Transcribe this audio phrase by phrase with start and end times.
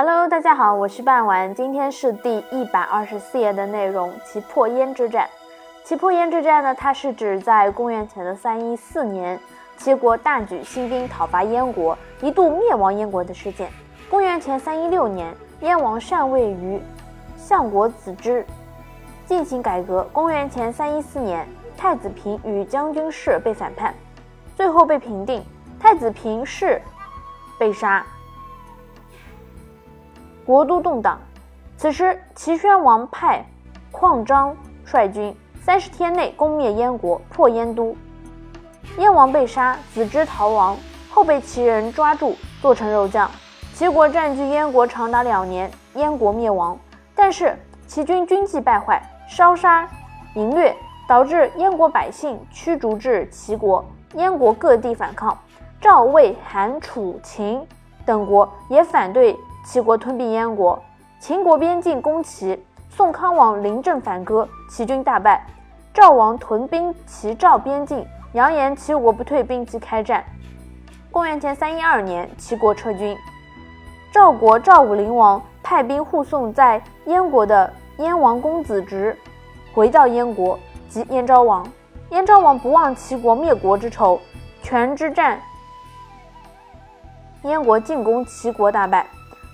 [0.00, 5.28] Hello，大家好，我是半丸，今天是第一百二十四页的内容，其破燕之战。
[5.82, 9.36] 其破燕之战呢，它是指在公元前的三一四年，
[9.76, 13.68] 齐国大举兴兵讨伐燕国，一度灭亡燕国的事件。
[14.08, 16.80] 公元前三一六年，燕王禅位于
[17.36, 18.46] 相国子之
[19.26, 20.08] 进行改革。
[20.12, 21.44] 公元前三一四年，
[21.76, 23.92] 太子平与将军氏被反叛，
[24.54, 25.44] 最后被平定，
[25.80, 26.80] 太子平氏
[27.58, 28.06] 被杀。
[30.48, 31.20] 国都动荡，
[31.76, 33.44] 此时齐宣王派
[33.92, 37.94] 匡章率军，三十天内攻灭燕国，破燕都。
[38.96, 40.74] 燕王被杀，子之逃亡，
[41.10, 43.30] 后被齐人抓住，做成肉酱。
[43.74, 46.78] 齐国占据燕国长达两年，燕国灭亡。
[47.14, 47.54] 但是
[47.86, 49.86] 齐军军纪败坏，烧杀
[50.34, 50.74] 淫掠，
[51.06, 53.84] 导致燕国百姓驱逐至齐国。
[54.14, 55.36] 燕国各地反抗，
[55.78, 57.60] 赵、魏、韩、楚、秦
[58.08, 59.38] 等国也反对。
[59.66, 60.82] 齐国吞并燕国，
[61.20, 62.58] 秦国边境攻齐，
[62.88, 65.44] 宋康王临阵反戈，齐军大败。
[65.92, 70.24] 赵王屯兵齐赵边境，扬言齐国不退兵即开战。
[71.10, 73.14] 公元前三一二年，齐国撤军。
[74.10, 79.14] 赵国赵武灵王派兵护送在燕国的燕王公子直
[79.74, 81.66] 回到燕国，即燕昭王。
[82.08, 84.18] 燕昭王不忘齐国灭国之仇，
[84.62, 85.38] 全之战，
[87.42, 89.06] 燕国进攻齐国大败。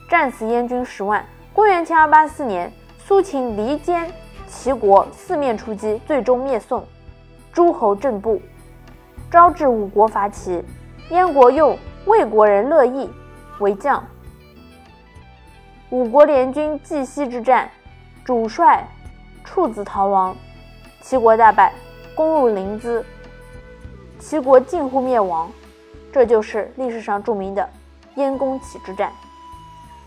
[0.08, 1.24] 战死燕军十万。
[1.52, 4.12] 公元前二八四年，苏秦离间
[4.46, 6.86] 齐国，四面出击，最终灭宋。
[7.52, 8.40] 诸侯震怒
[9.30, 10.62] 招致五国伐齐，
[11.10, 13.08] 燕国用魏国人乐毅
[13.60, 14.05] 为将。
[15.90, 17.70] 五国联军绩西之战，
[18.24, 18.86] 主帅
[19.44, 20.36] 处子逃亡，
[21.00, 21.72] 齐国大败，
[22.14, 23.02] 攻入临淄，
[24.18, 25.50] 齐国近乎灭亡。
[26.15, 27.69] 这就是历史上著名的
[28.15, 29.11] 燕公齐之战。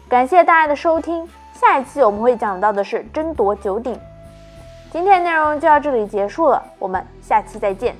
[0.07, 3.99] 感谢大家的收听，下一期我们会讲到的是争夺九鼎。
[4.89, 7.93] 今天内容就到这里结束了，我们下期再见。